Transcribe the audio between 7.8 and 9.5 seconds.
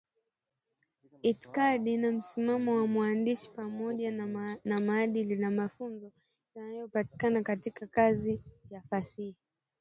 kazi ya fasihi